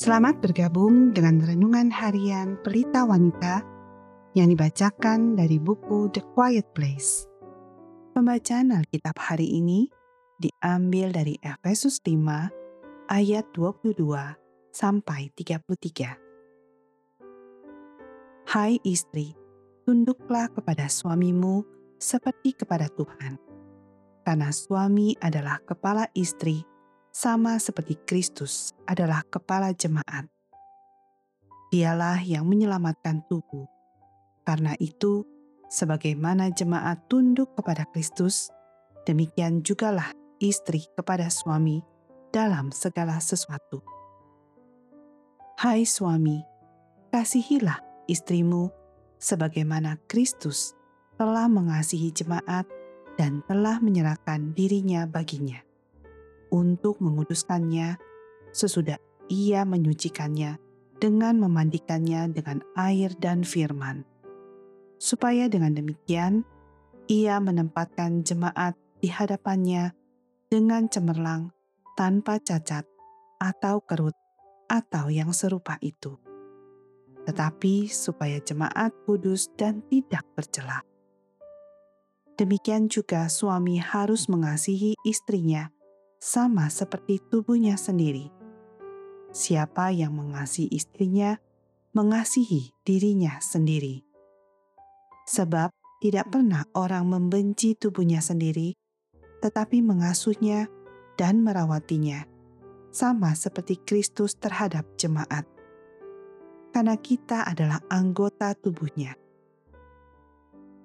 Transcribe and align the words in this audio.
Selamat 0.00 0.40
bergabung 0.40 1.12
dengan 1.12 1.44
renungan 1.44 1.92
harian 1.92 2.56
Pelita 2.64 3.04
Wanita 3.04 3.60
yang 4.32 4.48
dibacakan 4.48 5.36
dari 5.36 5.60
buku 5.60 6.08
The 6.08 6.24
Quiet 6.32 6.72
Place. 6.72 7.28
Pembacaan 8.16 8.72
Alkitab 8.72 9.20
hari 9.20 9.60
ini 9.60 9.92
diambil 10.40 11.12
dari 11.12 11.36
Efesus 11.44 12.00
5 12.00 12.16
ayat 13.12 13.44
22 13.52 14.00
sampai 14.72 15.36
33. 15.36 15.68
Hai 18.56 18.80
istri, 18.80 19.36
tunduklah 19.84 20.48
kepada 20.48 20.88
suamimu 20.88 21.60
seperti 22.00 22.56
kepada 22.56 22.88
Tuhan. 22.88 23.36
Karena 24.24 24.48
suami 24.48 25.12
adalah 25.20 25.60
kepala 25.60 26.08
istri 26.16 26.69
sama 27.10 27.58
seperti 27.58 27.98
Kristus 28.06 28.70
adalah 28.86 29.26
kepala 29.26 29.74
jemaat. 29.74 30.30
Dialah 31.70 32.22
yang 32.22 32.46
menyelamatkan 32.46 33.26
tubuh. 33.26 33.66
Karena 34.46 34.74
itu, 34.82 35.22
sebagaimana 35.70 36.50
jemaat 36.50 37.06
tunduk 37.06 37.54
kepada 37.54 37.86
Kristus, 37.90 38.50
demikian 39.06 39.62
jugalah 39.62 40.10
istri 40.42 40.86
kepada 40.98 41.30
suami 41.30 41.82
dalam 42.34 42.74
segala 42.74 43.18
sesuatu. 43.22 43.82
Hai 45.58 45.86
suami, 45.86 46.42
kasihilah 47.14 48.06
istrimu 48.10 48.70
sebagaimana 49.20 50.00
Kristus 50.08 50.74
telah 51.20 51.46
mengasihi 51.46 52.10
jemaat 52.10 52.64
dan 53.20 53.44
telah 53.44 53.76
menyerahkan 53.78 54.56
dirinya 54.56 55.04
baginya 55.04 55.60
untuk 56.50 56.98
menguduskannya 56.98 57.96
sesudah 58.50 58.98
ia 59.30 59.62
menyucikannya 59.62 60.58
dengan 61.00 61.40
memandikannya 61.40 62.28
dengan 62.34 62.60
air 62.76 63.14
dan 63.16 63.46
firman. 63.46 64.04
Supaya 65.00 65.48
dengan 65.48 65.72
demikian, 65.72 66.44
ia 67.08 67.40
menempatkan 67.40 68.20
jemaat 68.20 68.76
di 69.00 69.08
hadapannya 69.08 69.96
dengan 70.52 70.90
cemerlang, 70.92 71.56
tanpa 71.96 72.36
cacat 72.36 72.84
atau 73.40 73.80
kerut 73.80 74.12
atau 74.68 75.08
yang 75.08 75.32
serupa 75.32 75.80
itu. 75.80 76.20
Tetapi 77.24 77.88
supaya 77.88 78.42
jemaat 78.44 78.92
kudus 79.08 79.48
dan 79.56 79.80
tidak 79.88 80.26
bercelah. 80.36 80.84
Demikian 82.36 82.88
juga 82.88 83.28
suami 83.28 83.76
harus 83.80 84.28
mengasihi 84.28 84.96
istrinya 85.04 85.68
sama 86.20 86.68
seperti 86.68 87.16
tubuhnya 87.32 87.80
sendiri. 87.80 88.28
Siapa 89.32 89.88
yang 89.88 90.12
mengasihi 90.12 90.68
istrinya, 90.68 91.40
mengasihi 91.96 92.76
dirinya 92.84 93.40
sendiri. 93.40 94.04
Sebab 95.24 95.72
tidak 96.04 96.28
pernah 96.28 96.68
orang 96.76 97.08
membenci 97.08 97.72
tubuhnya 97.72 98.20
sendiri, 98.20 98.76
tetapi 99.40 99.80
mengasuhnya 99.80 100.68
dan 101.16 101.40
merawatinya, 101.40 102.28
sama 102.92 103.32
seperti 103.32 103.80
Kristus 103.80 104.36
terhadap 104.36 104.84
jemaat. 105.00 105.48
Karena 106.70 107.00
kita 107.00 107.48
adalah 107.48 107.80
anggota 107.88 108.52
tubuhnya. 108.52 109.16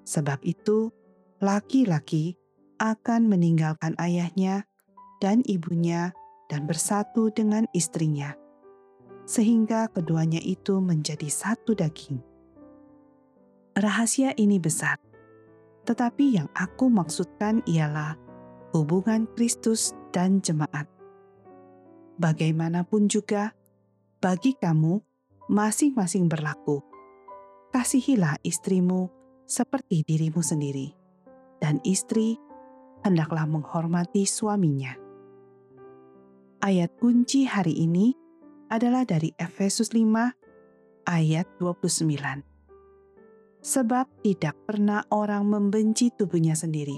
Sebab 0.07 0.39
itu, 0.47 0.95
laki-laki 1.43 2.39
akan 2.79 3.27
meninggalkan 3.27 3.97
ayahnya 3.99 4.69
dan 5.23 5.41
ibunya 5.47 6.11
dan 6.51 6.69
bersatu 6.69 7.33
dengan 7.33 7.65
istrinya, 7.73 8.35
sehingga 9.25 9.89
keduanya 9.89 10.39
itu 10.43 10.77
menjadi 10.77 11.25
satu 11.25 11.73
daging. 11.73 12.21
Rahasia 13.75 14.31
ini 14.39 14.61
besar, 14.61 15.01
tetapi 15.83 16.39
yang 16.39 16.47
aku 16.55 16.87
maksudkan 16.87 17.59
ialah 17.67 18.15
hubungan 18.71 19.27
Kristus 19.35 19.91
dan 20.15 20.39
jemaat. 20.39 20.87
Bagaimanapun 22.15 23.11
juga, 23.11 23.51
bagi 24.23 24.55
kamu 24.55 25.03
masing-masing 25.51 26.31
berlaku. 26.31 26.79
Kasihilah 27.75 28.39
istrimu 28.39 29.11
seperti 29.43 30.07
dirimu 30.07 30.39
sendiri, 30.39 30.95
dan 31.59 31.83
istri 31.83 32.39
hendaklah 33.03 33.43
menghormati 33.43 34.23
suaminya. 34.23 35.04
Ayat 36.65 36.97
kunci 36.97 37.45
hari 37.45 37.77
ini 37.77 38.17
adalah 38.73 39.05
dari 39.05 39.29
Efesus 39.37 39.93
5 39.93 40.01
ayat 41.05 41.45
29. 41.61 42.09
Sebab 43.61 44.05
tidak 44.25 44.57
pernah 44.65 45.05
orang 45.13 45.45
membenci 45.45 46.09
tubuhnya 46.09 46.57
sendiri, 46.57 46.97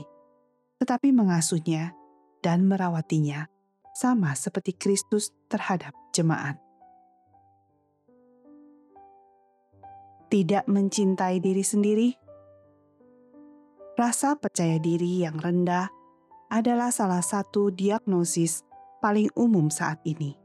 tetapi 0.80 1.12
mengasuhnya 1.12 1.92
dan 2.40 2.64
merawatinya 2.64 3.52
sama 3.92 4.40
seperti 4.40 4.72
Kristus 4.72 5.36
terhadap 5.52 5.92
jemaat. 6.16 6.56
Tidak 10.32 10.64
mencintai 10.72 11.44
diri 11.44 11.64
sendiri, 11.68 12.16
rasa 14.00 14.40
percaya 14.40 14.80
diri 14.80 15.28
yang 15.28 15.36
rendah 15.36 15.92
adalah 16.48 16.88
salah 16.88 17.20
satu 17.20 17.68
diagnosis 17.68 18.64
paling 19.02 19.30
umum 19.38 19.70
saat 19.70 20.02
ini. 20.06 20.38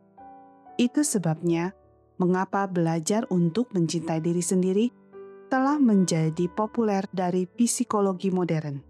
Itu 0.81 1.05
sebabnya 1.05 1.77
mengapa 2.17 2.69
belajar 2.71 3.27
untuk 3.29 3.73
mencintai 3.75 4.23
diri 4.23 4.45
sendiri 4.45 4.87
telah 5.53 5.77
menjadi 5.77 6.49
populer 6.49 7.05
dari 7.13 7.45
psikologi 7.45 8.33
modern. 8.33 8.81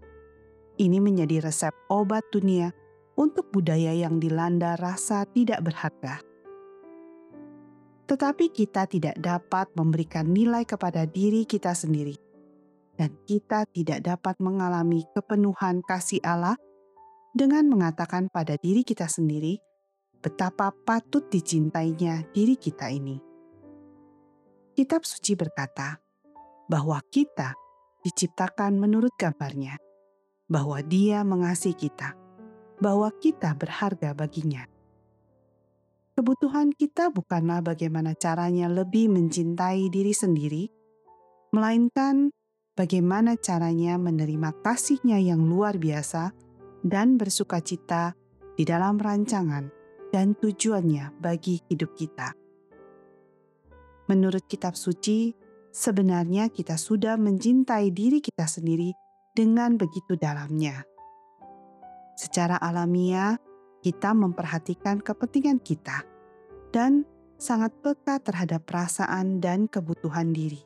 Ini 0.79 0.97
menjadi 1.03 1.43
resep 1.43 1.75
obat 1.91 2.23
dunia 2.31 2.71
untuk 3.19 3.51
budaya 3.53 3.93
yang 3.93 4.17
dilanda 4.17 4.79
rasa 4.79 5.27
tidak 5.27 5.61
berharga. 5.61 6.23
Tetapi 8.09 8.51
kita 8.51 8.87
tidak 8.89 9.15
dapat 9.19 9.69
memberikan 9.77 10.27
nilai 10.27 10.65
kepada 10.67 11.05
diri 11.07 11.45
kita 11.45 11.71
sendiri, 11.75 12.15
dan 12.97 13.15
kita 13.25 13.65
tidak 13.71 14.03
dapat 14.03 14.35
mengalami 14.43 15.05
kepenuhan 15.13 15.81
kasih 15.85 16.19
Allah 16.25 16.57
dengan 17.33 17.65
mengatakan 17.65 18.29
pada 18.29 18.55
diri 18.61 18.85
kita 18.85 19.09
sendiri 19.09 19.57
betapa 20.21 20.71
patut 20.71 21.27
dicintainya 21.27 22.29
diri 22.31 22.55
kita 22.55 22.87
ini. 22.93 23.17
Kitab 24.77 25.03
suci 25.03 25.33
berkata 25.33 25.97
bahwa 26.69 27.01
kita 27.09 27.57
diciptakan 28.05 28.77
menurut 28.77 29.11
gambarnya, 29.17 29.77
bahwa 30.47 30.79
dia 30.85 31.25
mengasihi 31.25 31.75
kita, 31.75 32.15
bahwa 32.79 33.11
kita 33.17 33.51
berharga 33.57 34.13
baginya. 34.13 34.63
Kebutuhan 36.13 36.69
kita 36.73 37.09
bukanlah 37.09 37.65
bagaimana 37.65 38.13
caranya 38.13 38.69
lebih 38.69 39.09
mencintai 39.09 39.89
diri 39.89 40.13
sendiri, 40.13 40.69
melainkan 41.49 42.29
bagaimana 42.77 43.33
caranya 43.37 43.97
menerima 43.97 44.53
kasihnya 44.61 45.17
yang 45.17 45.41
luar 45.49 45.81
biasa 45.81 46.33
dan 46.83 47.15
bersuka 47.15 47.63
cita 47.63 48.13
di 48.53 48.67
dalam 48.67 48.99
rancangan 48.99 49.71
dan 50.13 50.37
tujuannya 50.37 51.17
bagi 51.17 51.63
hidup 51.71 51.97
kita. 51.97 52.35
Menurut 54.11 54.45
kitab 54.45 54.75
suci, 54.75 55.33
sebenarnya 55.71 56.51
kita 56.51 56.77
sudah 56.77 57.15
mencintai 57.17 57.89
diri 57.89 58.19
kita 58.19 58.45
sendiri 58.45 58.93
dengan 59.33 59.79
begitu 59.79 60.13
dalamnya. 60.19 60.85
Secara 62.13 62.61
alamiah, 62.61 63.39
kita 63.81 64.13
memperhatikan 64.13 65.01
kepentingan 65.01 65.57
kita 65.63 66.05
dan 66.69 67.07
sangat 67.41 67.73
peka 67.81 68.21
terhadap 68.21 68.63
perasaan 68.69 69.41
dan 69.41 69.65
kebutuhan 69.65 70.29
diri. 70.31 70.61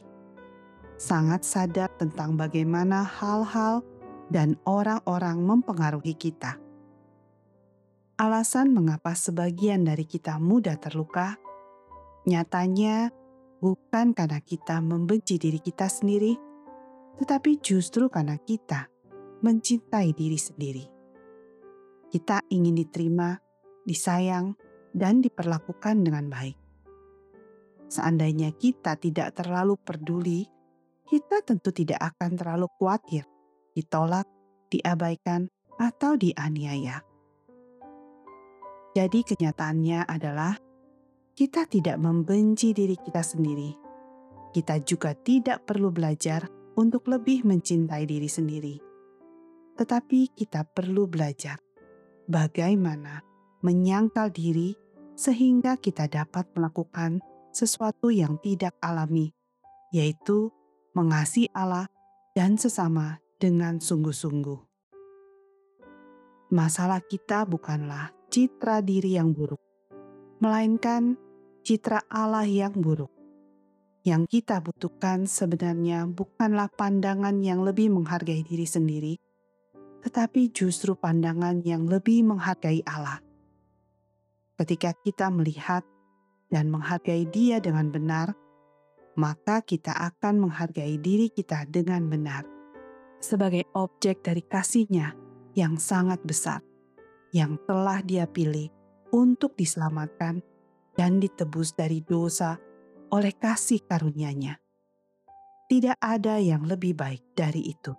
Sangat 0.97 1.45
sadar 1.45 1.93
tentang 1.95 2.35
bagaimana 2.35 3.05
hal-hal 3.05 3.85
dan 4.27 4.59
orang-orang 4.67 5.39
mempengaruhi 5.39 6.15
kita. 6.15 6.59
Alasan 8.17 8.73
mengapa 8.73 9.13
sebagian 9.13 9.85
dari 9.85 10.03
kita 10.03 10.41
mudah 10.41 10.75
terluka, 10.81 11.37
nyatanya 12.25 13.13
bukan 13.61 14.11
karena 14.17 14.41
kita 14.41 14.81
membenci 14.81 15.37
diri 15.37 15.61
kita 15.61 15.85
sendiri, 15.85 16.33
tetapi 17.21 17.61
justru 17.61 18.09
karena 18.09 18.35
kita 18.41 18.89
mencintai 19.45 20.17
diri 20.17 20.39
sendiri. 20.39 20.85
Kita 22.09 22.41
ingin 22.49 22.73
diterima, 22.73 23.37
disayang, 23.85 24.57
dan 24.97 25.21
diperlakukan 25.21 26.01
dengan 26.01 26.25
baik. 26.25 26.57
Seandainya 27.87 28.49
kita 28.57 28.97
tidak 28.97 29.37
terlalu 29.37 29.77
peduli, 29.77 30.49
kita 31.05 31.45
tentu 31.45 31.69
tidak 31.69 32.01
akan 32.01 32.33
terlalu 32.35 32.67
khawatir 32.81 33.36
ditolak, 33.77 34.25
diabaikan, 34.73 35.45
atau 35.77 36.17
dianiaya. 36.17 37.05
Jadi 38.97 39.21
kenyataannya 39.21 40.09
adalah 40.09 40.57
kita 41.37 41.69
tidak 41.69 42.01
membenci 42.01 42.73
diri 42.73 42.97
kita 42.97 43.21
sendiri. 43.21 43.77
Kita 44.49 44.81
juga 44.81 45.13
tidak 45.13 45.69
perlu 45.69 45.93
belajar 45.93 46.49
untuk 46.73 47.05
lebih 47.05 47.45
mencintai 47.45 48.09
diri 48.09 48.25
sendiri, 48.25 48.75
tetapi 49.77 50.33
kita 50.33 50.65
perlu 50.65 51.05
belajar 51.05 51.61
bagaimana 52.25 53.21
menyangkal 53.61 54.33
diri 54.33 54.73
sehingga 55.13 55.77
kita 55.77 56.09
dapat 56.09 56.49
melakukan 56.57 57.21
sesuatu 57.53 58.09
yang 58.09 58.41
tidak 58.41 58.73
alami, 58.81 59.29
yaitu 59.93 60.49
mengasihi 60.97 61.53
Allah 61.53 61.85
dan 62.33 62.57
sesama 62.57 63.21
dengan 63.37 63.77
sungguh-sungguh. 63.77 64.59
Masalah 66.49 67.05
kita 67.05 67.45
bukanlah 67.45 68.09
citra 68.33 68.81
diri 68.81 69.13
yang 69.13 69.31
buruk, 69.31 69.61
melainkan 70.41 71.13
citra 71.61 72.01
Allah 72.09 72.49
yang 72.49 72.73
buruk. 72.73 73.13
Yang 74.01 74.39
kita 74.39 74.63
butuhkan 74.63 75.27
sebenarnya 75.27 76.07
bukanlah 76.07 76.71
pandangan 76.71 77.43
yang 77.43 77.61
lebih 77.61 77.91
menghargai 77.91 78.41
diri 78.41 78.63
sendiri, 78.63 79.13
tetapi 80.01 80.49
justru 80.55 80.95
pandangan 80.95 81.61
yang 81.61 81.85
lebih 81.85 82.23
menghargai 82.23 82.81
Allah. 82.87 83.19
Ketika 84.57 84.95
kita 85.03 85.27
melihat 85.29 85.83
dan 86.47 86.71
menghargai 86.71 87.27
Dia 87.27 87.59
dengan 87.59 87.91
benar, 87.91 88.31
maka 89.19 89.59
kita 89.59 89.91
akan 89.91 90.47
menghargai 90.47 90.95
diri 91.03 91.27
kita 91.27 91.67
dengan 91.67 92.07
benar 92.07 92.56
sebagai 93.17 93.65
objek 93.73 94.21
dari 94.21 94.41
kasihnya 94.45 95.13
yang 95.57 95.81
sangat 95.81 96.21
besar, 96.21 96.61
yang 97.33 97.57
telah 97.65 98.01
Dia 98.05 98.29
pilih 98.29 98.69
untuk 99.13 99.57
diselamatkan 99.57 100.41
dan 100.93 101.21
ditebus 101.21 101.73
dari 101.73 102.01
dosa 102.05 102.57
oleh 103.13 103.33
kasih 103.33 103.85
karunia-Nya. 103.85 104.59
Tidak 105.67 105.99
ada 105.99 106.39
yang 106.39 106.63
lebih 106.63 106.95
baik 106.95 107.35
dari 107.35 107.71
itu. 107.71 107.91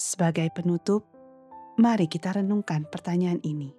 Sebagai 0.00 0.48
penutup, 0.56 1.04
mari 1.76 2.08
kita 2.08 2.40
renungkan 2.40 2.88
pertanyaan 2.88 3.44
ini. 3.44 3.76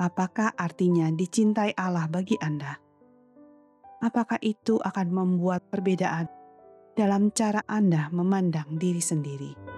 Apakah 0.00 0.52
artinya 0.56 1.08
dicintai 1.12 1.76
Allah 1.76 2.08
bagi 2.08 2.36
Anda? 2.40 2.76
Apakah 4.00 4.40
itu 4.44 4.76
akan 4.80 5.08
membuat 5.08 5.68
perbedaan 5.72 6.28
dalam 6.96 7.28
cara 7.28 7.60
Anda 7.68 8.08
memandang 8.08 8.80
diri 8.80 9.04
sendiri? 9.04 9.75